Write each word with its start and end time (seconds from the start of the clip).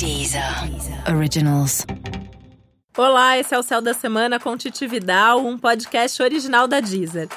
Deezer 0.00 0.42
Originals. 1.14 1.84
Olá, 2.96 3.36
esse 3.36 3.54
é 3.54 3.58
o 3.58 3.62
Céu 3.62 3.82
da 3.82 3.92
Semana 3.92 4.40
com 4.40 4.56
Titi 4.56 4.86
Vidal, 4.86 5.44
um 5.44 5.58
podcast 5.58 6.22
original 6.22 6.66
da 6.66 6.80
Deezer. 6.80 7.28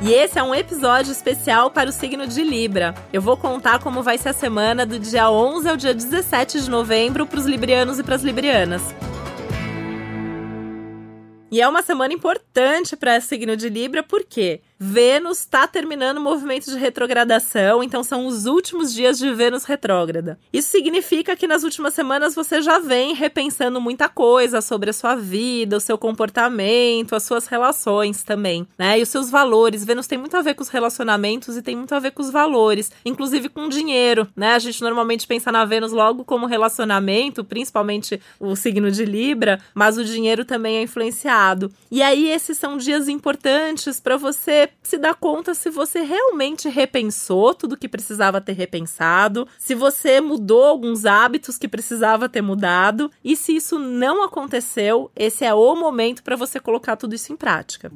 E 0.00 0.10
esse 0.10 0.38
é 0.38 0.42
um 0.42 0.54
episódio 0.54 1.12
especial 1.12 1.70
para 1.70 1.90
o 1.90 1.92
signo 1.92 2.26
de 2.26 2.42
Libra. 2.42 2.94
Eu 3.12 3.20
vou 3.20 3.36
contar 3.36 3.78
como 3.78 4.02
vai 4.02 4.16
ser 4.16 4.30
a 4.30 4.32
semana 4.32 4.86
do 4.86 4.98
dia 4.98 5.30
11 5.30 5.68
ao 5.68 5.76
dia 5.76 5.92
17 5.92 6.62
de 6.62 6.70
novembro 6.70 7.26
para 7.26 7.38
os 7.38 7.44
librianos 7.44 7.98
e 7.98 8.02
para 8.02 8.14
as 8.14 8.22
librianas. 8.22 8.80
E 11.50 11.60
é 11.60 11.68
uma 11.68 11.82
semana 11.82 12.12
importante 12.12 12.96
para 12.96 13.18
o 13.18 13.20
signo 13.20 13.56
de 13.56 13.68
Libra, 13.68 14.02
porque 14.02 14.62
Vênus 14.78 15.38
está 15.38 15.66
terminando 15.66 16.18
o 16.18 16.20
movimento 16.20 16.70
de 16.70 16.76
retrogradação, 16.76 17.82
então 17.82 18.04
são 18.04 18.26
os 18.26 18.44
últimos 18.44 18.92
dias 18.92 19.18
de 19.18 19.32
Vênus 19.32 19.64
retrógrada. 19.64 20.38
Isso 20.52 20.70
significa 20.70 21.34
que 21.34 21.46
nas 21.46 21.64
últimas 21.64 21.94
semanas 21.94 22.34
você 22.34 22.60
já 22.60 22.78
vem 22.78 23.14
repensando 23.14 23.80
muita 23.80 24.06
coisa 24.06 24.60
sobre 24.60 24.90
a 24.90 24.92
sua 24.92 25.14
vida, 25.14 25.78
o 25.78 25.80
seu 25.80 25.96
comportamento, 25.96 27.16
as 27.16 27.22
suas 27.22 27.46
relações 27.46 28.22
também, 28.22 28.68
né? 28.78 28.98
E 28.98 29.02
os 29.02 29.08
seus 29.08 29.30
valores. 29.30 29.82
Vênus 29.82 30.06
tem 30.06 30.18
muito 30.18 30.36
a 30.36 30.42
ver 30.42 30.54
com 30.54 30.62
os 30.62 30.68
relacionamentos 30.68 31.56
e 31.56 31.62
tem 31.62 31.74
muito 31.74 31.94
a 31.94 31.98
ver 31.98 32.10
com 32.10 32.22
os 32.22 32.30
valores, 32.30 32.92
inclusive 33.02 33.48
com 33.48 33.66
o 33.66 33.70
dinheiro, 33.70 34.28
né? 34.36 34.54
A 34.54 34.58
gente 34.58 34.82
normalmente 34.82 35.26
pensa 35.26 35.50
na 35.50 35.64
Vênus 35.64 35.92
logo 35.92 36.22
como 36.22 36.44
relacionamento, 36.44 37.42
principalmente 37.42 38.20
o 38.38 38.54
signo 38.54 38.90
de 38.90 39.06
Libra, 39.06 39.58
mas 39.74 39.96
o 39.96 40.04
dinheiro 40.04 40.44
também 40.44 40.76
é 40.76 40.82
influenciado. 40.82 41.72
E 41.90 42.02
aí 42.02 42.28
esses 42.28 42.58
são 42.58 42.76
dias 42.76 43.08
importantes 43.08 43.98
para 44.00 44.18
você 44.18 44.65
se 44.82 44.98
dá 44.98 45.14
conta 45.14 45.54
se 45.54 45.70
você 45.70 46.02
realmente 46.02 46.68
repensou 46.68 47.54
tudo 47.54 47.76
que 47.76 47.88
precisava 47.88 48.40
ter 48.40 48.52
repensado, 48.52 49.46
se 49.58 49.74
você 49.74 50.20
mudou 50.20 50.64
alguns 50.64 51.04
hábitos 51.04 51.58
que 51.58 51.68
precisava 51.68 52.28
ter 52.28 52.42
mudado, 52.42 53.10
e 53.24 53.36
se 53.36 53.56
isso 53.56 53.78
não 53.78 54.22
aconteceu, 54.22 55.10
esse 55.14 55.44
é 55.44 55.54
o 55.54 55.74
momento 55.74 56.22
para 56.22 56.36
você 56.36 56.60
colocar 56.60 56.96
tudo 56.96 57.14
isso 57.14 57.32
em 57.32 57.36
prática. 57.36 57.90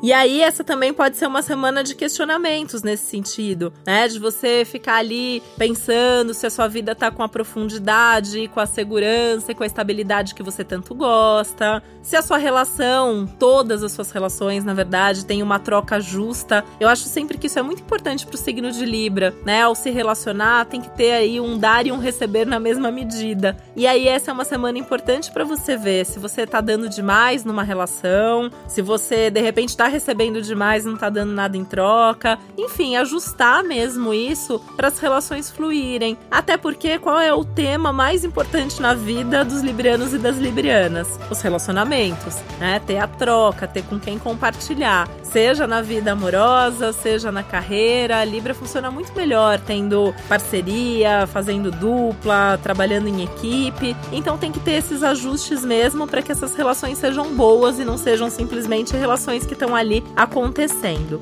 E 0.00 0.12
aí, 0.12 0.40
essa 0.40 0.62
também 0.62 0.94
pode 0.94 1.16
ser 1.16 1.26
uma 1.26 1.42
semana 1.42 1.82
de 1.82 1.94
questionamentos 1.94 2.84
nesse 2.84 3.06
sentido, 3.06 3.72
né? 3.84 4.06
De 4.06 4.18
você 4.20 4.64
ficar 4.64 4.96
ali 4.96 5.42
pensando 5.56 6.32
se 6.32 6.46
a 6.46 6.50
sua 6.50 6.68
vida 6.68 6.94
tá 6.94 7.10
com 7.10 7.22
a 7.22 7.28
profundidade, 7.28 8.46
com 8.54 8.60
a 8.60 8.66
segurança 8.66 9.50
e 9.50 9.54
com 9.56 9.64
a 9.64 9.66
estabilidade 9.66 10.36
que 10.36 10.42
você 10.42 10.62
tanto 10.62 10.94
gosta. 10.94 11.82
Se 12.00 12.14
a 12.14 12.22
sua 12.22 12.38
relação, 12.38 13.26
todas 13.26 13.82
as 13.82 13.90
suas 13.90 14.12
relações, 14.12 14.64
na 14.64 14.72
verdade, 14.72 15.26
tem 15.26 15.42
uma 15.42 15.58
troca 15.58 15.98
justa. 15.98 16.64
Eu 16.78 16.88
acho 16.88 17.04
sempre 17.04 17.36
que 17.36 17.48
isso 17.48 17.58
é 17.58 17.62
muito 17.62 17.82
importante 17.82 18.24
pro 18.24 18.36
signo 18.36 18.70
de 18.70 18.84
Libra, 18.84 19.34
né? 19.44 19.62
Ao 19.62 19.74
se 19.74 19.90
relacionar, 19.90 20.66
tem 20.66 20.80
que 20.80 20.90
ter 20.90 21.12
aí 21.12 21.40
um 21.40 21.58
dar 21.58 21.86
e 21.86 21.92
um 21.92 21.98
receber 21.98 22.46
na 22.46 22.60
mesma 22.60 22.92
medida. 22.92 23.56
E 23.74 23.84
aí, 23.84 24.06
essa 24.06 24.30
é 24.30 24.34
uma 24.34 24.44
semana 24.44 24.78
importante 24.78 25.32
para 25.32 25.44
você 25.44 25.76
ver 25.76 26.06
se 26.06 26.20
você 26.20 26.46
tá 26.46 26.60
dando 26.60 26.88
demais 26.88 27.44
numa 27.44 27.64
relação, 27.64 28.48
se 28.68 28.80
você 28.80 29.28
de 29.28 29.40
repente 29.40 29.76
tá 29.76 29.87
recebendo 29.88 30.40
demais, 30.40 30.84
não 30.84 30.96
tá 30.96 31.08
dando 31.10 31.32
nada 31.32 31.56
em 31.56 31.64
troca. 31.64 32.38
Enfim, 32.56 32.96
ajustar 32.96 33.62
mesmo 33.64 34.12
isso 34.14 34.60
para 34.76 34.88
as 34.88 34.98
relações 34.98 35.50
fluírem. 35.50 36.16
Até 36.30 36.56
porque 36.56 36.98
qual 36.98 37.18
é 37.18 37.32
o 37.32 37.44
tema 37.44 37.92
mais 37.92 38.24
importante 38.24 38.80
na 38.80 38.94
vida 38.94 39.44
dos 39.44 39.60
librianos 39.62 40.14
e 40.14 40.18
das 40.18 40.36
librianas? 40.36 41.08
Os 41.30 41.40
relacionamentos, 41.40 42.36
né? 42.58 42.80
Ter 42.86 42.98
a 42.98 43.06
troca, 43.06 43.66
ter 43.66 43.82
com 43.84 43.98
quem 43.98 44.18
compartilhar, 44.18 45.08
seja 45.32 45.66
na 45.66 45.82
vida 45.82 46.12
amorosa, 46.12 46.92
seja 46.92 47.30
na 47.30 47.42
carreira. 47.42 48.18
A 48.18 48.24
Libra 48.24 48.54
funciona 48.54 48.90
muito 48.90 49.12
melhor 49.14 49.58
tendo 49.60 50.14
parceria, 50.28 51.26
fazendo 51.26 51.70
dupla, 51.70 52.58
trabalhando 52.62 53.08
em 53.08 53.24
equipe. 53.24 53.96
Então 54.12 54.38
tem 54.38 54.52
que 54.52 54.60
ter 54.60 54.72
esses 54.72 55.02
ajustes 55.02 55.64
mesmo 55.64 56.06
para 56.06 56.22
que 56.22 56.32
essas 56.32 56.54
relações 56.54 56.98
sejam 56.98 57.34
boas 57.34 57.78
e 57.78 57.84
não 57.84 57.98
sejam 57.98 58.30
simplesmente 58.30 58.96
relações 58.96 59.44
que 59.44 59.52
estão 59.52 59.74
ali 59.74 60.04
acontecendo. 60.16 61.18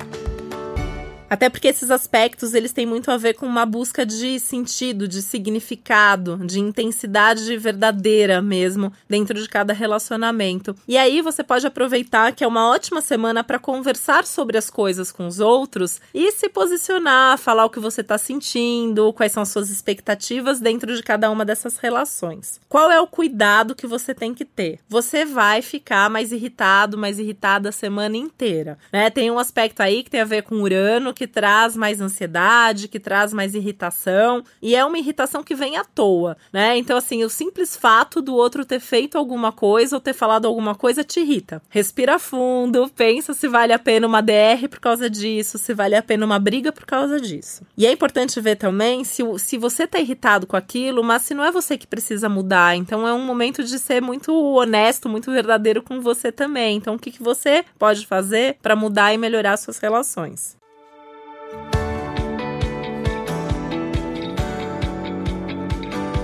Até 1.29 1.49
porque 1.49 1.67
esses 1.67 1.91
aspectos 1.91 2.53
eles 2.53 2.71
têm 2.71 2.85
muito 2.85 3.11
a 3.11 3.17
ver 3.17 3.33
com 3.33 3.45
uma 3.45 3.65
busca 3.65 4.05
de 4.05 4.39
sentido, 4.39 5.07
de 5.07 5.21
significado, 5.21 6.37
de 6.45 6.59
intensidade 6.59 7.57
verdadeira 7.57 8.41
mesmo 8.41 8.93
dentro 9.09 9.39
de 9.41 9.49
cada 9.49 9.73
relacionamento. 9.73 10.75
E 10.87 10.97
aí 10.97 11.21
você 11.21 11.43
pode 11.43 11.67
aproveitar 11.67 12.31
que 12.31 12.43
é 12.43 12.47
uma 12.47 12.69
ótima 12.69 13.01
semana 13.01 13.43
para 13.43 13.59
conversar 13.59 14.25
sobre 14.25 14.57
as 14.57 14.69
coisas 14.69 15.11
com 15.11 15.27
os 15.27 15.39
outros 15.39 15.99
e 16.13 16.31
se 16.31 16.47
posicionar, 16.47 17.37
falar 17.37 17.65
o 17.65 17.69
que 17.69 17.79
você 17.79 18.01
está 18.01 18.17
sentindo, 18.17 19.11
quais 19.11 19.33
são 19.33 19.43
as 19.43 19.49
suas 19.49 19.69
expectativas 19.69 20.61
dentro 20.61 20.95
de 20.95 21.03
cada 21.03 21.29
uma 21.29 21.43
dessas 21.43 21.77
relações. 21.77 22.59
Qual 22.69 22.89
é 22.89 23.01
o 23.01 23.07
cuidado 23.07 23.75
que 23.75 23.85
você 23.85 24.13
tem 24.13 24.33
que 24.33 24.45
ter? 24.45 24.79
Você 24.87 25.25
vai 25.25 25.61
ficar 25.61 26.09
mais 26.09 26.31
irritado, 26.31 26.97
mais 26.97 27.19
irritada 27.19 27.69
a 27.69 27.73
semana 27.73 28.15
inteira, 28.15 28.77
né? 28.93 29.09
Tem 29.09 29.29
um 29.29 29.39
aspecto 29.39 29.81
aí 29.81 30.03
que 30.03 30.09
tem 30.09 30.21
a 30.21 30.25
ver 30.25 30.43
com 30.43 30.61
Urano 30.61 31.13
que 31.17 31.27
traz 31.27 31.75
mais 31.75 31.99
ansiedade, 31.99 32.87
que 32.87 32.99
traz 32.99 33.33
mais 33.33 33.55
irritação, 33.55 34.43
e 34.61 34.75
é 34.75 34.85
uma 34.85 34.97
irritação 34.97 35.43
que 35.43 35.55
vem 35.55 35.77
à 35.77 35.83
toa, 35.83 36.37
né? 36.53 36.77
Então, 36.77 36.97
assim, 36.97 37.23
o 37.23 37.29
simples 37.29 37.75
fato 37.75 38.21
do 38.21 38.35
outro 38.35 38.65
ter 38.65 38.79
feito 38.79 39.17
alguma 39.17 39.51
coisa 39.51 39.95
ou 39.95 39.99
ter 39.99 40.13
falado 40.13 40.45
alguma 40.45 40.75
coisa 40.75 41.03
te 41.03 41.19
irrita. 41.19 41.61
Respira 41.69 42.19
fundo, 42.19 42.89
pensa 42.95 43.33
se 43.33 43.47
vale 43.47 43.73
a 43.73 43.79
pena 43.79 44.07
uma 44.07 44.21
DR 44.21 44.67
por 44.69 44.79
causa 44.79 45.09
disso, 45.09 45.57
se 45.57 45.73
vale 45.73 45.95
a 45.95 46.03
pena 46.03 46.25
uma 46.25 46.39
briga 46.39 46.71
por 46.71 46.85
causa 46.85 47.19
disso. 47.19 47.63
E 47.75 47.85
é 47.85 47.91
importante 47.91 48.39
ver 48.39 48.55
também 48.55 49.03
se, 49.03 49.23
se 49.39 49.57
você 49.57 49.87
tá 49.87 49.99
irritado 49.99 50.45
com 50.45 50.55
aquilo, 50.55 51.03
mas 51.03 51.23
se 51.23 51.33
não 51.33 51.43
é 51.43 51.51
você 51.51 51.77
que 51.77 51.87
precisa 51.87 52.29
mudar. 52.29 52.75
Então, 52.75 53.07
é 53.07 53.13
um 53.13 53.25
momento 53.25 53.63
de 53.63 53.79
ser 53.79 54.01
muito 54.01 54.33
honesto, 54.33 55.09
muito 55.09 55.31
verdadeiro 55.31 55.81
com 55.81 55.99
você 56.01 56.31
também. 56.31 56.77
Então, 56.77 56.95
o 56.95 56.99
que, 56.99 57.11
que 57.11 57.23
você 57.23 57.65
pode 57.79 58.05
fazer 58.05 58.57
para 58.61 58.75
mudar 58.75 59.13
e 59.13 59.17
melhorar 59.17 59.57
suas 59.57 59.79
relações? 59.79 60.57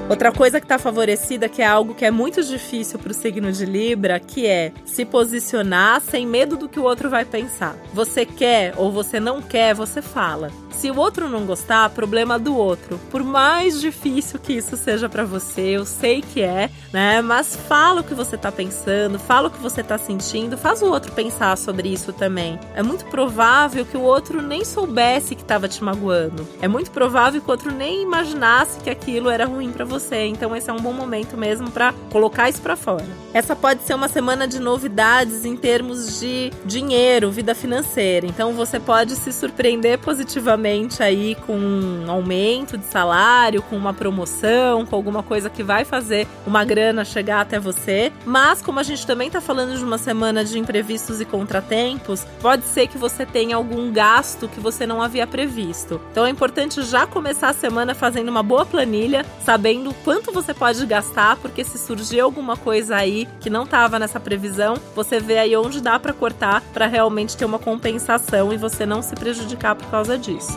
Outra 0.09 0.31
coisa 0.31 0.59
que 0.59 0.65
está 0.65 0.77
favorecida, 0.77 1.47
que 1.47 1.61
é 1.61 1.65
algo 1.65 1.95
que 1.95 2.05
é 2.05 2.11
muito 2.11 2.43
difícil 2.43 2.99
para 2.99 3.11
o 3.11 3.15
signo 3.15 3.51
de 3.51 3.65
Libra, 3.65 4.19
que 4.19 4.45
é 4.45 4.73
se 4.85 5.05
posicionar 5.05 6.01
sem 6.01 6.27
medo 6.27 6.57
do 6.57 6.67
que 6.67 6.79
o 6.79 6.83
outro 6.83 7.09
vai 7.09 7.23
pensar. 7.23 7.75
Você 7.93 8.25
quer 8.25 8.73
ou 8.77 8.91
você 8.91 9.19
não 9.19 9.41
quer, 9.41 9.73
você 9.73 10.01
fala. 10.01 10.51
Se 10.73 10.91
o 10.91 10.97
outro 10.97 11.29
não 11.29 11.45
gostar, 11.45 11.89
problema 11.91 12.37
do 12.37 12.57
outro. 12.57 12.99
Por 13.09 13.23
mais 13.23 13.79
difícil 13.79 14.39
que 14.39 14.53
isso 14.53 14.75
seja 14.75 15.07
para 15.07 15.23
você, 15.23 15.61
eu 15.61 15.85
sei 15.85 16.21
que 16.21 16.41
é, 16.41 16.69
né? 16.91 17.21
Mas 17.21 17.55
fala 17.55 18.01
o 18.01 18.03
que 18.03 18.13
você 18.13 18.37
tá 18.37 18.51
pensando, 18.51 19.17
fala 19.17 19.47
o 19.47 19.51
que 19.51 19.59
você 19.59 19.81
tá 19.81 19.97
sentindo, 19.97 20.57
faz 20.57 20.81
o 20.81 20.87
outro 20.87 21.11
pensar 21.11 21.57
sobre 21.57 21.89
isso 21.89 22.11
também. 22.11 22.59
É 22.75 22.83
muito 22.83 23.05
provável 23.05 23.85
que 23.85 23.95
o 23.95 24.01
outro 24.01 24.41
nem 24.41 24.65
soubesse 24.65 25.35
que 25.35 25.45
tava 25.45 25.67
te 25.67 25.83
magoando. 25.83 26.47
É 26.61 26.67
muito 26.67 26.91
provável 26.91 27.39
que 27.39 27.47
o 27.47 27.51
outro 27.51 27.71
nem 27.71 28.01
imaginasse 28.01 28.79
que 28.81 28.89
aquilo 28.89 29.29
era 29.29 29.45
ruim 29.45 29.71
para 29.71 29.85
você. 29.85 30.25
Então 30.25 30.55
esse 30.55 30.69
é 30.69 30.73
um 30.73 30.77
bom 30.77 30.93
momento 30.93 31.37
mesmo 31.37 31.69
para 31.71 31.93
colocar 32.11 32.49
isso 32.49 32.61
para 32.61 32.75
fora. 32.75 33.07
Essa 33.33 33.55
pode 33.55 33.83
ser 33.83 33.93
uma 33.93 34.07
semana 34.07 34.47
de 34.47 34.59
novidades 34.59 35.45
em 35.45 35.55
termos 35.55 36.19
de 36.19 36.51
dinheiro, 36.65 37.31
vida 37.31 37.55
financeira. 37.55 38.25
Então 38.25 38.53
você 38.53 38.79
pode 38.79 39.15
se 39.15 39.31
surpreender 39.31 39.99
positivamente 39.99 40.62
aí 41.01 41.35
com 41.45 41.57
um 41.57 42.09
aumento 42.09 42.77
de 42.77 42.85
salário, 42.85 43.61
com 43.61 43.75
uma 43.75 43.93
promoção, 43.93 44.85
com 44.85 44.95
alguma 44.95 45.21
coisa 45.21 45.49
que 45.49 45.63
vai 45.63 45.85
fazer 45.85 46.27
uma 46.45 46.63
grana 46.63 47.03
chegar 47.03 47.41
até 47.41 47.59
você. 47.59 48.11
Mas 48.25 48.61
como 48.61 48.79
a 48.79 48.83
gente 48.83 49.05
também 49.05 49.27
está 49.27 49.41
falando 49.41 49.77
de 49.77 49.83
uma 49.83 49.97
semana 49.97 50.43
de 50.43 50.57
imprevistos 50.57 51.19
e 51.19 51.25
contratempos, 51.25 52.25
pode 52.41 52.65
ser 52.65 52.87
que 52.87 52.97
você 52.97 53.25
tenha 53.25 53.55
algum 53.55 53.91
gasto 53.91 54.47
que 54.47 54.59
você 54.59 54.85
não 54.85 55.01
havia 55.01 55.27
previsto. 55.27 55.99
Então 56.11 56.25
é 56.25 56.29
importante 56.29 56.81
já 56.83 57.05
começar 57.05 57.49
a 57.49 57.53
semana 57.53 57.93
fazendo 57.93 58.29
uma 58.29 58.43
boa 58.43 58.65
planilha, 58.65 59.25
sabendo 59.43 59.93
quanto 60.03 60.31
você 60.31 60.53
pode 60.53 60.85
gastar, 60.85 61.35
porque 61.37 61.63
se 61.63 61.77
surgir 61.77 62.19
alguma 62.19 62.55
coisa 62.55 62.95
aí 62.95 63.27
que 63.39 63.49
não 63.49 63.63
estava 63.63 63.99
nessa 63.99 64.19
previsão, 64.19 64.75
você 64.95 65.19
vê 65.19 65.39
aí 65.39 65.55
onde 65.55 65.81
dá 65.81 65.99
para 65.99 66.13
cortar 66.13 66.61
para 66.73 66.87
realmente 66.87 67.35
ter 67.35 67.45
uma 67.45 67.59
compensação 67.59 68.53
e 68.53 68.57
você 68.57 68.85
não 68.85 69.01
se 69.01 69.15
prejudicar 69.15 69.75
por 69.75 69.87
causa 69.87 70.17
disso. 70.17 70.52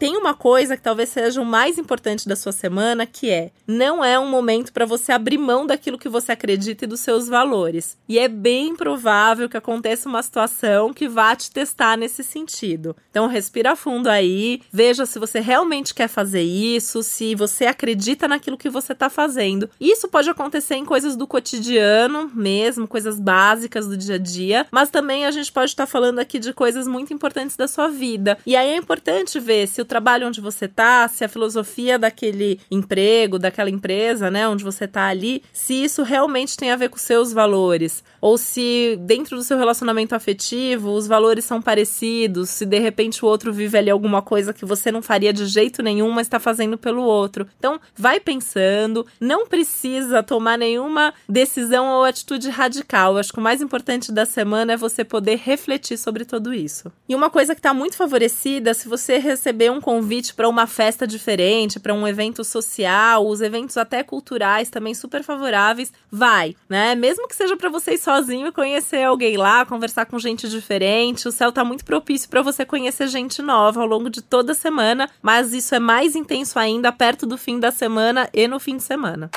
Tem 0.00 0.16
uma 0.16 0.32
coisa 0.32 0.78
que 0.78 0.82
talvez 0.82 1.10
seja 1.10 1.42
o 1.42 1.44
mais 1.44 1.76
importante 1.76 2.26
da 2.26 2.34
sua 2.34 2.52
semana, 2.52 3.04
que 3.04 3.28
é: 3.28 3.50
não 3.66 4.02
é 4.02 4.18
um 4.18 4.30
momento 4.30 4.72
para 4.72 4.86
você 4.86 5.12
abrir 5.12 5.36
mão 5.36 5.66
daquilo 5.66 5.98
que 5.98 6.08
você 6.08 6.32
acredita 6.32 6.86
e 6.86 6.88
dos 6.88 7.00
seus 7.00 7.28
valores. 7.28 7.98
E 8.08 8.18
é 8.18 8.26
bem 8.26 8.74
provável 8.74 9.46
que 9.46 9.58
aconteça 9.58 10.08
uma 10.08 10.22
situação 10.22 10.94
que 10.94 11.06
vá 11.06 11.36
te 11.36 11.50
testar 11.50 11.98
nesse 11.98 12.24
sentido. 12.24 12.96
Então, 13.10 13.26
respira 13.26 13.76
fundo 13.76 14.08
aí, 14.08 14.62
veja 14.72 15.04
se 15.04 15.18
você 15.18 15.38
realmente 15.38 15.94
quer 15.94 16.08
fazer 16.08 16.42
isso, 16.42 17.02
se 17.02 17.34
você 17.34 17.66
acredita 17.66 18.26
naquilo 18.26 18.56
que 18.56 18.70
você 18.70 18.94
está 18.94 19.10
fazendo. 19.10 19.68
Isso 19.78 20.08
pode 20.08 20.30
acontecer 20.30 20.76
em 20.76 20.84
coisas 20.86 21.14
do 21.14 21.26
cotidiano 21.26 22.30
mesmo, 22.34 22.88
coisas 22.88 23.20
básicas 23.20 23.86
do 23.86 23.98
dia 23.98 24.14
a 24.14 24.18
dia, 24.18 24.66
mas 24.70 24.88
também 24.88 25.26
a 25.26 25.30
gente 25.30 25.52
pode 25.52 25.72
estar 25.72 25.84
tá 25.84 25.92
falando 25.92 26.20
aqui 26.20 26.38
de 26.38 26.54
coisas 26.54 26.88
muito 26.88 27.12
importantes 27.12 27.54
da 27.54 27.68
sua 27.68 27.88
vida. 27.88 28.38
E 28.46 28.56
aí 28.56 28.70
é 28.70 28.76
importante 28.76 29.38
ver 29.38 29.68
se 29.68 29.82
o 29.82 29.89
trabalho 29.90 30.28
onde 30.28 30.40
você 30.40 30.68
tá, 30.68 31.08
se 31.08 31.24
a 31.24 31.28
filosofia 31.28 31.98
daquele 31.98 32.60
emprego, 32.70 33.38
daquela 33.38 33.68
empresa, 33.68 34.30
né, 34.30 34.48
onde 34.48 34.62
você 34.62 34.86
tá 34.86 35.06
ali, 35.06 35.42
se 35.52 35.74
isso 35.74 36.04
realmente 36.04 36.56
tem 36.56 36.70
a 36.70 36.76
ver 36.76 36.88
com 36.88 36.96
seus 36.96 37.32
valores, 37.32 38.04
ou 38.20 38.38
se 38.38 38.96
dentro 39.00 39.36
do 39.36 39.42
seu 39.42 39.58
relacionamento 39.58 40.14
afetivo 40.14 40.92
os 40.92 41.08
valores 41.08 41.44
são 41.44 41.60
parecidos, 41.60 42.50
se 42.50 42.64
de 42.64 42.78
repente 42.78 43.24
o 43.24 43.28
outro 43.28 43.52
vive 43.52 43.76
ali 43.76 43.90
alguma 43.90 44.22
coisa 44.22 44.54
que 44.54 44.64
você 44.64 44.92
não 44.92 45.02
faria 45.02 45.32
de 45.32 45.44
jeito 45.46 45.82
nenhum, 45.82 46.10
mas 46.10 46.28
está 46.28 46.38
fazendo 46.38 46.78
pelo 46.78 47.02
outro. 47.02 47.48
Então, 47.58 47.80
vai 47.96 48.20
pensando, 48.20 49.04
não 49.18 49.46
precisa 49.46 50.22
tomar 50.22 50.56
nenhuma 50.56 51.12
decisão 51.28 51.88
ou 51.88 52.04
atitude 52.04 52.48
radical. 52.48 53.14
Eu 53.14 53.18
acho 53.18 53.32
que 53.32 53.40
o 53.40 53.42
mais 53.42 53.60
importante 53.60 54.12
da 54.12 54.24
semana 54.24 54.74
é 54.74 54.76
você 54.76 55.02
poder 55.02 55.36
refletir 55.36 55.98
sobre 55.98 56.24
tudo 56.24 56.54
isso. 56.54 56.92
E 57.08 57.14
uma 57.14 57.28
coisa 57.28 57.54
que 57.54 57.58
está 57.58 57.74
muito 57.74 57.96
favorecida, 57.96 58.72
se 58.72 58.88
você 58.88 59.18
receber 59.18 59.70
um 59.70 59.79
convite 59.80 60.34
para 60.34 60.48
uma 60.48 60.66
festa 60.66 61.06
diferente, 61.06 61.80
para 61.80 61.94
um 61.94 62.06
evento 62.06 62.44
social, 62.44 63.26
os 63.26 63.40
eventos 63.40 63.76
até 63.76 64.02
culturais 64.02 64.68
também 64.68 64.94
super 64.94 65.22
favoráveis, 65.22 65.92
vai, 66.10 66.56
né? 66.68 66.94
Mesmo 66.94 67.28
que 67.28 67.36
seja 67.36 67.56
para 67.56 67.68
você 67.68 67.94
ir 67.94 67.98
sozinho 67.98 68.52
conhecer 68.52 69.02
alguém 69.02 69.36
lá, 69.36 69.64
conversar 69.64 70.06
com 70.06 70.18
gente 70.18 70.48
diferente, 70.48 71.28
o 71.28 71.32
céu 71.32 71.52
tá 71.52 71.64
muito 71.64 71.84
propício 71.84 72.28
para 72.28 72.42
você 72.42 72.64
conhecer 72.64 73.08
gente 73.08 73.42
nova 73.42 73.80
ao 73.80 73.86
longo 73.86 74.10
de 74.10 74.22
toda 74.22 74.52
a 74.52 74.54
semana, 74.54 75.08
mas 75.22 75.52
isso 75.52 75.74
é 75.74 75.78
mais 75.78 76.14
intenso 76.14 76.58
ainda 76.58 76.92
perto 76.92 77.26
do 77.26 77.38
fim 77.38 77.58
da 77.58 77.70
semana 77.70 78.28
e 78.32 78.46
no 78.46 78.60
fim 78.60 78.76
de 78.76 78.82
semana. 78.82 79.30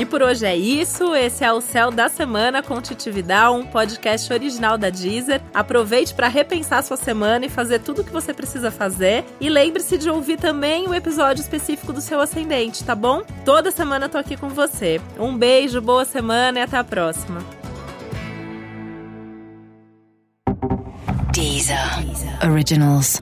E 0.00 0.06
por 0.06 0.22
hoje 0.22 0.46
é 0.46 0.56
isso. 0.56 1.14
Esse 1.14 1.44
é 1.44 1.52
o 1.52 1.60
Céu 1.60 1.90
da 1.90 2.08
Semana 2.08 2.62
com 2.62 2.80
Titividade, 2.80 3.54
um 3.54 3.66
podcast 3.66 4.32
original 4.32 4.78
da 4.78 4.88
Deezer. 4.88 5.42
Aproveite 5.52 6.14
para 6.14 6.26
repensar 6.26 6.82
sua 6.82 6.96
semana 6.96 7.44
e 7.44 7.50
fazer 7.50 7.80
tudo 7.80 8.00
o 8.00 8.04
que 8.04 8.10
você 8.10 8.32
precisa 8.32 8.70
fazer. 8.70 9.26
E 9.38 9.50
lembre-se 9.50 9.98
de 9.98 10.08
ouvir 10.08 10.38
também 10.38 10.88
o 10.88 10.94
episódio 10.94 11.42
específico 11.42 11.92
do 11.92 12.00
seu 12.00 12.18
ascendente, 12.18 12.82
tá 12.82 12.94
bom? 12.94 13.22
Toda 13.44 13.70
semana 13.70 14.08
tô 14.08 14.16
aqui 14.16 14.38
com 14.38 14.48
você. 14.48 14.98
Um 15.18 15.36
beijo, 15.36 15.82
boa 15.82 16.06
semana 16.06 16.60
e 16.60 16.62
até 16.62 16.78
a 16.78 16.84
próxima. 16.84 17.40
Deezer. 21.32 21.76
Deezer. 22.00 22.50
Originals. 22.50 23.20